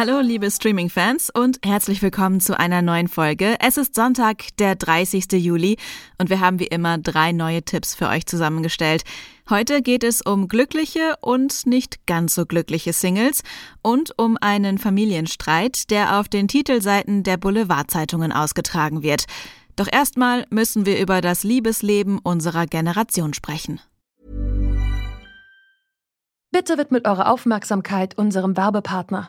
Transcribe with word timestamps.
Hallo, 0.00 0.20
liebe 0.20 0.50
Streaming-Fans 0.50 1.28
und 1.28 1.58
herzlich 1.62 2.00
willkommen 2.00 2.40
zu 2.40 2.58
einer 2.58 2.80
neuen 2.80 3.06
Folge. 3.06 3.56
Es 3.60 3.76
ist 3.76 3.94
Sonntag, 3.94 4.44
der 4.56 4.74
30. 4.74 5.30
Juli 5.32 5.76
und 6.16 6.30
wir 6.30 6.40
haben 6.40 6.58
wie 6.58 6.68
immer 6.68 6.96
drei 6.96 7.32
neue 7.32 7.62
Tipps 7.62 7.94
für 7.94 8.08
euch 8.08 8.24
zusammengestellt. 8.24 9.02
Heute 9.50 9.82
geht 9.82 10.02
es 10.02 10.22
um 10.22 10.48
glückliche 10.48 11.16
und 11.20 11.66
nicht 11.66 12.06
ganz 12.06 12.34
so 12.34 12.46
glückliche 12.46 12.94
Singles 12.94 13.42
und 13.82 14.18
um 14.18 14.38
einen 14.40 14.78
Familienstreit, 14.78 15.90
der 15.90 16.18
auf 16.18 16.30
den 16.30 16.48
Titelseiten 16.48 17.22
der 17.22 17.36
Boulevardzeitungen 17.36 18.32
ausgetragen 18.32 19.02
wird. 19.02 19.26
Doch 19.76 19.86
erstmal 19.92 20.46
müssen 20.48 20.86
wir 20.86 20.98
über 20.98 21.20
das 21.20 21.44
Liebesleben 21.44 22.20
unserer 22.20 22.64
Generation 22.64 23.34
sprechen. 23.34 23.82
Bitte 26.52 26.78
widmet 26.78 27.06
eure 27.06 27.26
Aufmerksamkeit 27.26 28.16
unserem 28.16 28.56
Werbepartner. 28.56 29.28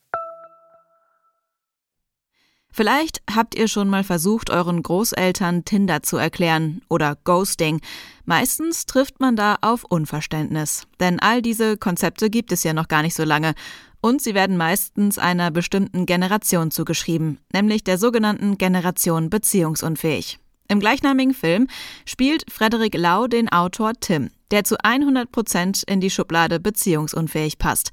Vielleicht 2.71 3.21
habt 3.33 3.55
ihr 3.55 3.67
schon 3.67 3.89
mal 3.89 4.03
versucht, 4.03 4.49
euren 4.49 4.81
Großeltern 4.81 5.65
Tinder 5.65 6.03
zu 6.03 6.17
erklären 6.17 6.81
oder 6.87 7.17
Ghosting. 7.23 7.81
Meistens 8.25 8.85
trifft 8.85 9.19
man 9.19 9.35
da 9.35 9.57
auf 9.61 9.83
Unverständnis. 9.83 10.87
Denn 10.99 11.19
all 11.19 11.41
diese 11.41 11.77
Konzepte 11.77 12.29
gibt 12.29 12.51
es 12.51 12.63
ja 12.63 12.73
noch 12.73 12.87
gar 12.87 13.01
nicht 13.01 13.15
so 13.15 13.23
lange. 13.23 13.53
Und 13.99 14.21
sie 14.21 14.33
werden 14.33 14.57
meistens 14.57 15.17
einer 15.17 15.51
bestimmten 15.51 16.05
Generation 16.05 16.71
zugeschrieben, 16.71 17.37
nämlich 17.53 17.83
der 17.83 17.97
sogenannten 17.97 18.57
Generation 18.57 19.29
beziehungsunfähig. 19.29 20.39
Im 20.67 20.79
gleichnamigen 20.79 21.33
Film 21.33 21.67
spielt 22.05 22.49
Frederik 22.49 22.95
Lau 22.95 23.27
den 23.27 23.49
Autor 23.49 23.91
Tim, 23.99 24.31
der 24.49 24.63
zu 24.63 24.77
100 24.81 25.31
Prozent 25.31 25.83
in 25.83 25.99
die 25.99 26.09
Schublade 26.09 26.59
beziehungsunfähig 26.59 27.57
passt. 27.57 27.91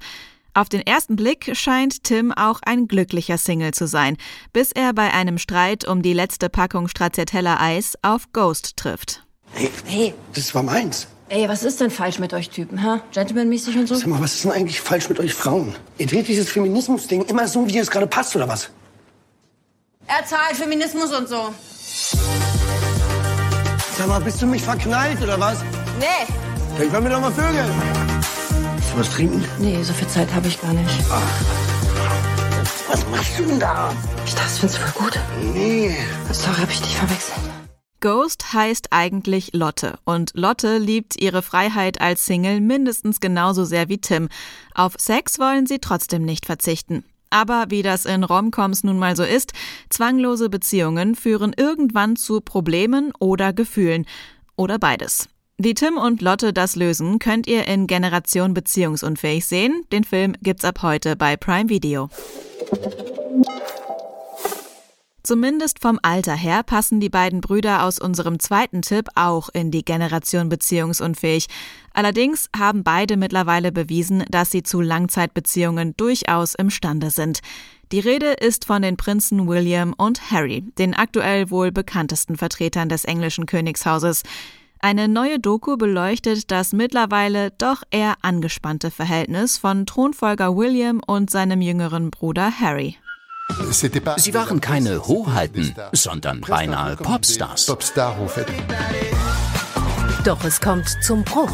Auf 0.53 0.69
den 0.69 0.81
ersten 0.81 1.15
Blick 1.15 1.51
scheint 1.53 2.03
Tim 2.03 2.31
auch 2.31 2.59
ein 2.65 2.87
glücklicher 2.87 3.37
Single 3.37 3.73
zu 3.73 3.87
sein, 3.87 4.17
bis 4.51 4.71
er 4.71 4.93
bei 4.93 5.13
einem 5.13 5.37
Streit 5.37 5.87
um 5.87 6.01
die 6.01 6.13
letzte 6.13 6.49
Packung 6.49 6.87
Stracciatella 6.87 7.59
Eis 7.59 7.95
auf 8.01 8.31
Ghost 8.33 8.77
trifft. 8.77 9.23
Hey, 9.53 9.69
hey, 9.85 10.13
das 10.33 10.53
war 10.53 10.63
meins. 10.63 11.07
Ey, 11.29 11.47
was 11.47 11.63
ist 11.63 11.79
denn 11.79 11.91
falsch 11.91 12.17
mit 12.17 12.33
euch 12.33 12.49
Typen, 12.49 12.83
ha? 12.83 13.01
Gentlemanmäßig 13.11 13.77
und 13.77 13.87
so? 13.87 13.95
Sag 13.95 14.07
mal, 14.07 14.19
was 14.19 14.33
ist 14.33 14.45
denn 14.45 14.51
eigentlich 14.51 14.81
falsch 14.81 15.09
mit 15.09 15.19
euch 15.19 15.33
Frauen? 15.33 15.75
Ihr 15.99 16.07
dreht 16.07 16.27
dieses 16.27 16.49
Feminismus-Ding 16.49 17.25
immer 17.25 17.47
so, 17.47 17.67
wie 17.67 17.77
es 17.77 17.91
gerade 17.91 18.07
passt, 18.07 18.35
oder 18.35 18.47
was? 18.47 18.71
Er 20.07 20.25
zahlt 20.25 20.55
Feminismus 20.55 21.11
und 21.13 21.29
so. 21.29 21.53
Sag 23.95 24.07
mal, 24.07 24.19
bist 24.21 24.41
du 24.41 24.47
mich 24.47 24.63
verknallt, 24.63 25.21
oder 25.21 25.39
was? 25.39 25.59
Nee. 25.99 26.33
Dann 26.79 26.91
können 26.91 27.03
wir 27.03 27.11
doch 27.11 27.21
mal 27.21 27.31
vögeln. 27.31 28.08
Willst 28.89 28.95
du 28.95 28.99
was 28.99 29.15
trinken? 29.15 29.45
Nee, 29.59 29.83
so 29.83 29.93
viel 29.93 30.07
Zeit 30.07 30.33
habe 30.33 30.47
ich 30.47 30.59
gar 30.59 30.73
nicht. 30.73 30.89
Was 32.87 33.07
machst 33.09 33.37
du 33.37 33.45
denn 33.45 33.59
da? 33.59 33.93
Ich 34.25 34.33
dachte, 34.33 34.45
das 34.45 34.57
findest 34.57 34.79
du 34.79 34.87
voll 34.87 35.03
gut. 35.03 35.19
Nee. 35.53 35.95
Sorry, 36.31 36.57
hab 36.57 36.71
ich 36.71 36.81
dich 36.81 36.97
verwechselt. 36.97 37.37
Ghost 37.99 38.51
heißt 38.53 38.87
eigentlich 38.91 39.51
Lotte 39.53 39.99
und 40.05 40.31
Lotte 40.33 40.79
liebt 40.79 41.21
ihre 41.21 41.43
Freiheit 41.43 42.01
als 42.01 42.25
Single 42.25 42.61
mindestens 42.61 43.19
genauso 43.19 43.63
sehr 43.63 43.89
wie 43.89 43.99
Tim. 43.99 44.27
Auf 44.73 44.93
Sex 44.97 45.37
wollen 45.37 45.67
sie 45.67 45.77
trotzdem 45.79 46.23
nicht 46.23 46.47
verzichten. 46.47 47.03
Aber 47.29 47.65
wie 47.69 47.83
das 47.83 48.05
in 48.05 48.23
Romcoms 48.23 48.83
nun 48.83 48.97
mal 48.97 49.15
so 49.15 49.23
ist, 49.23 49.51
zwanglose 49.89 50.49
Beziehungen 50.49 51.13
führen 51.13 51.53
irgendwann 51.55 52.15
zu 52.15 52.41
Problemen 52.41 53.11
oder 53.19 53.53
Gefühlen 53.53 54.07
oder 54.55 54.79
beides. 54.79 55.29
Wie 55.61 55.73
Tim 55.73 55.97
und 55.97 56.21
Lotte 56.21 56.53
das 56.53 56.77
lösen, 56.77 57.19
könnt 57.19 57.45
ihr 57.45 57.67
in 57.67 57.85
Generation 57.85 58.53
Beziehungsunfähig 58.53 59.45
sehen. 59.45 59.83
Den 59.91 60.05
Film 60.05 60.33
gibt's 60.41 60.63
ab 60.63 60.81
heute 60.83 61.17
bei 61.17 61.35
Prime 61.35 61.67
Video. 61.67 62.07
Zumindest 65.21 65.81
vom 65.81 65.99
Alter 66.01 66.33
her 66.33 66.63
passen 66.63 67.01
die 67.01 67.09
beiden 67.09 67.41
Brüder 67.41 67.83
aus 67.83 67.99
unserem 67.99 68.39
zweiten 68.39 68.83
Tipp 68.83 69.09
auch 69.15 69.49
in 69.51 69.69
die 69.69 69.83
Generation 69.83 70.47
beziehungsunfähig. 70.47 71.47
Allerdings 71.93 72.49
haben 72.57 72.85
beide 72.85 73.17
mittlerweile 73.17 73.73
bewiesen, 73.73 74.23
dass 74.31 74.51
sie 74.51 74.63
zu 74.63 74.79
Langzeitbeziehungen 74.79 75.93
durchaus 75.97 76.55
imstande 76.55 77.11
sind. 77.11 77.41
Die 77.91 77.99
Rede 77.99 78.27
ist 78.27 78.63
von 78.63 78.81
den 78.81 78.95
Prinzen 78.95 79.45
William 79.45 79.93
und 79.97 80.31
Harry, 80.31 80.61
den 80.77 80.93
aktuell 80.93 81.51
wohl 81.51 81.73
bekanntesten 81.73 82.37
Vertretern 82.37 82.87
des 82.87 83.03
englischen 83.03 83.45
Königshauses. 83.45 84.23
Eine 84.81 85.09
neue 85.09 85.39
Doku 85.39 85.75
beleuchtet 85.75 86.51
das 86.51 86.71
mittlerweile 86.71 87.51
doch 87.51 87.83
eher 87.91 88.15
angespannte 88.21 88.91
Verhältnis 88.91 89.57
von 89.57 89.85
Thronfolger 89.85 90.55
William 90.55 91.01
und 91.05 91.29
seinem 91.29 91.61
jüngeren 91.61 92.11
Bruder 92.11 92.49
Harry. 92.61 92.95
Sie 93.71 94.33
waren 94.33 94.61
keine 94.61 95.05
Hoheiten, 95.05 95.75
sondern 95.91 96.39
beinahe 96.39 96.95
Popstars. 96.95 97.65
Doch 100.23 100.45
es 100.45 100.61
kommt 100.61 100.87
zum 101.03 101.23
Bruch. 101.23 101.51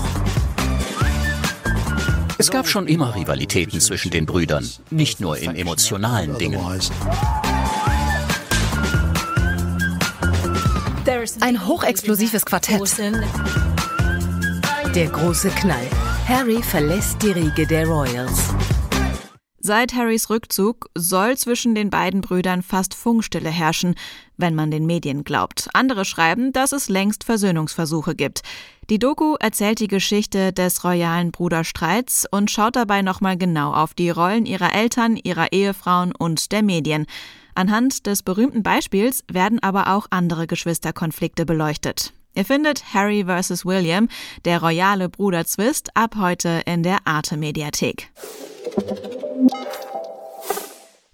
Es 2.37 2.51
gab 2.51 2.67
schon 2.67 2.85
immer 2.85 3.15
Rivalitäten 3.15 3.79
zwischen 3.79 4.11
den 4.11 4.27
Brüdern, 4.27 4.69
nicht 4.91 5.19
nur 5.19 5.37
in 5.37 5.55
emotionalen 5.55 6.37
Dingen. 6.37 6.59
Ein 11.39 11.65
hochexplosives 11.65 12.45
Quartett. 12.45 12.81
Der 14.93 15.07
große 15.07 15.49
Knall. 15.49 15.87
Harry 16.27 16.61
verlässt 16.61 17.21
die 17.23 17.31
Riege 17.31 17.65
der 17.65 17.87
Royals. 17.87 18.53
Seit 19.59 19.95
Harrys 19.95 20.29
Rückzug 20.29 20.87
soll 20.93 21.35
zwischen 21.37 21.73
den 21.73 21.89
beiden 21.89 22.21
Brüdern 22.21 22.61
fast 22.61 22.93
Funkstille 22.93 23.49
herrschen, 23.49 23.95
wenn 24.37 24.53
man 24.53 24.69
den 24.69 24.85
Medien 24.85 25.23
glaubt. 25.23 25.67
Andere 25.73 26.05
schreiben, 26.05 26.53
dass 26.53 26.71
es 26.71 26.89
längst 26.89 27.23
Versöhnungsversuche 27.23 28.13
gibt. 28.13 28.41
Die 28.91 28.99
Doku 28.99 29.35
erzählt 29.39 29.79
die 29.79 29.87
Geschichte 29.87 30.53
des 30.53 30.83
royalen 30.83 31.31
Bruderstreits 31.31 32.27
und 32.29 32.51
schaut 32.51 32.75
dabei 32.75 33.01
nochmal 33.01 33.35
genau 33.35 33.73
auf 33.73 33.95
die 33.95 34.11
Rollen 34.11 34.45
ihrer 34.45 34.75
Eltern, 34.75 35.15
ihrer 35.15 35.51
Ehefrauen 35.51 36.13
und 36.15 36.51
der 36.51 36.61
Medien. 36.61 37.07
Anhand 37.55 38.05
des 38.05 38.21
berühmten 38.21 38.63
Beispiels 38.63 39.23
werden 39.31 39.63
aber 39.63 39.95
auch 39.95 40.07
andere 40.09 40.45
Geschwisterkonflikte 40.45 41.45
beleuchtet. 41.45 42.13
Ihr 42.35 42.43
findet 42.43 42.93
Harry 42.93 43.25
vs. 43.25 43.65
William, 43.65 44.09
der 44.43 44.61
royale 44.61 45.07
Bruderzwist, 45.07 45.95
ab 45.95 46.15
heute 46.19 46.61
in 46.65 46.83
der 46.83 46.99
Arte 47.05 47.37
Mediathek. 47.37 48.11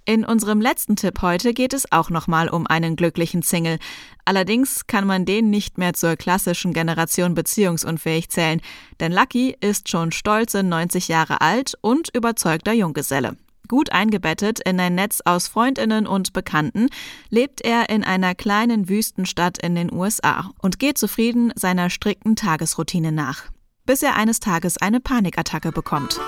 In 0.05 0.25
unserem 0.25 0.59
letzten 0.59 0.95
Tipp 0.95 1.21
heute 1.21 1.53
geht 1.53 1.75
es 1.75 1.91
auch 1.91 2.09
nochmal 2.09 2.49
um 2.49 2.65
einen 2.65 2.95
glücklichen 2.95 3.43
Single. 3.43 3.77
Allerdings 4.25 4.87
kann 4.87 5.05
man 5.05 5.25
den 5.25 5.51
nicht 5.51 5.77
mehr 5.77 5.93
zur 5.93 6.15
klassischen 6.15 6.73
Generation 6.73 7.35
beziehungsunfähig 7.35 8.29
zählen, 8.29 8.61
denn 8.99 9.11
Lucky 9.11 9.55
ist 9.61 9.89
schon 9.89 10.11
stolze 10.11 10.63
90 10.63 11.07
Jahre 11.07 11.39
alt 11.41 11.77
und 11.81 12.09
überzeugter 12.15 12.73
Junggeselle. 12.73 13.37
Gut 13.71 13.93
eingebettet 13.93 14.59
in 14.59 14.77
ein 14.81 14.95
Netz 14.95 15.21
aus 15.23 15.47
Freundinnen 15.47 16.05
und 16.05 16.33
Bekannten, 16.33 16.89
lebt 17.29 17.61
er 17.61 17.87
in 17.89 18.03
einer 18.03 18.35
kleinen 18.35 18.89
Wüstenstadt 18.89 19.59
in 19.59 19.75
den 19.75 19.93
USA 19.93 20.51
und 20.61 20.77
geht 20.77 20.97
zufrieden 20.97 21.53
seiner 21.55 21.89
strikten 21.89 22.35
Tagesroutine 22.35 23.13
nach. 23.13 23.43
Bis 23.85 24.03
er 24.03 24.17
eines 24.17 24.41
Tages 24.41 24.75
eine 24.75 24.99
Panikattacke 24.99 25.71
bekommt. 25.71 26.19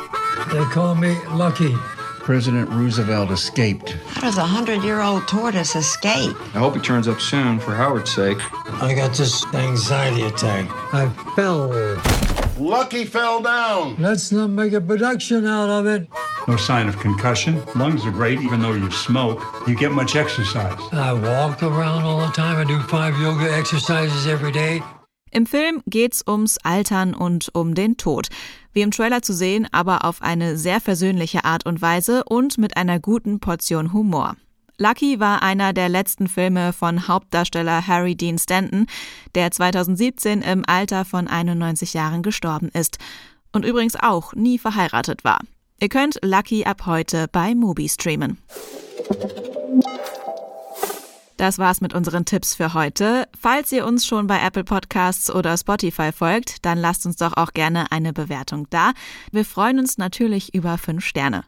They 0.51 0.63
call 0.71 0.95
me 0.95 1.17
Lucky. 1.35 1.75
President 2.21 2.69
Roosevelt 2.69 3.29
escaped. 3.29 3.97
How 4.15 4.21
does 4.21 4.37
a 4.37 4.47
hundred-year-old 4.47 5.27
tortoise 5.27 5.75
escape? 5.75 6.33
I 6.55 6.59
hope 6.59 6.75
he 6.75 6.81
turns 6.81 7.09
up 7.09 7.19
soon 7.19 7.59
for 7.59 7.75
Howard's 7.75 8.15
sake. 8.15 8.37
I 8.81 8.93
got 8.93 9.17
this 9.17 9.43
anxiety 9.53 10.21
attack. 10.21 10.69
I 10.93 11.09
fell. 11.35 11.67
Lucky 12.57 13.03
fell 13.03 13.41
down. 13.41 13.97
Let's 13.99 14.31
not 14.31 14.49
make 14.49 14.71
a 14.71 14.79
production 14.79 15.45
out 15.45 15.69
of 15.69 15.87
it. 15.87 16.07
No 16.47 16.57
sign 16.57 16.89
of 16.89 16.99
concussion. 16.99 17.61
Lungs 17.73 18.05
are 18.05 18.11
great, 18.11 18.41
even 18.41 18.61
though 18.61 18.73
you 18.73 18.91
smoke. 18.91 19.41
You 19.65 19.75
get 19.75 19.91
much 19.91 20.15
exercise. 20.15 20.77
I 20.91 21.13
walk 21.13 21.63
around 21.63 22.03
all 22.03 22.19
the 22.19 22.33
time. 22.33 22.57
I 22.57 22.65
do 22.65 22.79
five 22.81 23.17
yoga 23.17 23.49
exercises 23.49 24.27
every 24.27 24.51
day. 24.51 24.81
Im 25.31 25.47
Film 25.47 25.81
geht's 25.87 26.23
ums 26.27 26.57
Altern 26.63 27.15
und 27.15 27.49
um 27.53 27.73
den 27.73 27.97
Tod. 27.97 28.27
Wie 28.73 28.81
im 28.81 28.91
Trailer 28.91 29.21
zu 29.21 29.33
sehen, 29.33 29.67
aber 29.71 30.03
auf 30.03 30.21
eine 30.21 30.57
sehr 30.57 30.81
versöhnliche 30.81 31.45
Art 31.45 31.65
und 31.65 31.81
Weise 31.81 32.23
und 32.25 32.57
mit 32.57 32.75
einer 32.75 32.99
guten 32.99 33.39
Portion 33.39 33.93
Humor. 33.93 34.35
Lucky 34.77 35.19
war 35.19 35.41
einer 35.41 35.71
der 35.71 35.87
letzten 35.87 36.27
Filme 36.27 36.73
von 36.73 37.07
Hauptdarsteller 37.07 37.87
Harry 37.87 38.15
Dean 38.15 38.37
Stanton, 38.37 38.87
der 39.33 39.49
2017 39.49 40.41
im 40.41 40.63
Alter 40.67 41.05
von 41.05 41.27
91 41.27 41.93
Jahren 41.93 42.21
gestorben 42.21 42.69
ist 42.73 42.97
und 43.53 43.65
übrigens 43.65 43.95
auch 43.95 44.33
nie 44.33 44.59
verheiratet 44.59 45.23
war. 45.23 45.39
Ihr 45.83 45.89
könnt 45.89 46.17
Lucky 46.23 46.63
ab 46.63 46.85
heute 46.85 47.27
bei 47.29 47.53
Mubi 47.53 47.89
streamen. 47.89 48.37
Das 51.35 51.59
war's 51.59 51.81
mit 51.81 51.93
unseren 51.93 52.23
Tipps 52.23 52.55
für 52.55 52.73
heute. 52.73 53.27
Falls 53.37 53.69
ihr 53.73 53.85
uns 53.85 54.05
schon 54.05 54.25
bei 54.27 54.39
Apple 54.39 54.63
Podcasts 54.63 55.29
oder 55.29 55.57
Spotify 55.57 56.13
folgt, 56.13 56.63
dann 56.65 56.77
lasst 56.77 57.05
uns 57.05 57.17
doch 57.17 57.35
auch 57.35 57.51
gerne 57.51 57.91
eine 57.91 58.13
Bewertung 58.13 58.67
da. 58.69 58.93
Wir 59.33 59.43
freuen 59.43 59.77
uns 59.77 59.97
natürlich 59.97 60.55
über 60.55 60.77
fünf 60.77 61.03
Sterne. 61.03 61.43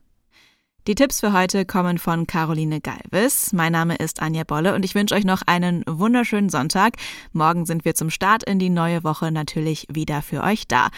Die 0.86 0.96
Tipps 0.96 1.22
für 1.22 1.32
heute 1.32 1.64
kommen 1.64 1.98
von 1.98 2.28
Caroline 2.28 2.82
Galvis. 2.82 3.54
Mein 3.54 3.72
Name 3.72 3.96
ist 3.96 4.22
Anja 4.22 4.44
Bolle 4.44 4.76
und 4.76 4.84
ich 4.84 4.96
wünsche 4.96 5.16
euch 5.16 5.24
noch 5.24 5.44
einen 5.46 5.86
wunderschönen 5.88 6.50
Sonntag. 6.50 6.98
Morgen 7.32 7.66
sind 7.66 7.86
wir 7.86 7.96
zum 7.96 8.10
Start 8.10 8.44
in 8.44 8.60
die 8.60 8.70
neue 8.70 9.06
Woche 9.06 9.32
natürlich 9.32 9.88
wieder 9.90 10.22
für 10.22 10.44
euch 10.44 10.68
da. 10.68 10.90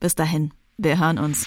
Bis 0.00 0.14
dahin, 0.14 0.54
wir 0.78 0.98
hören 0.98 1.18
uns. 1.18 1.46